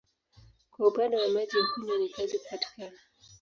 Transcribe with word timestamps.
Kwa 0.71 0.87
upande 0.87 1.17
wa 1.17 1.27
maji 1.29 1.57
ya 1.57 1.63
kunywa 1.73 1.97
ni 1.97 2.09
kazi 2.09 2.39
kupatikana. 2.39 2.99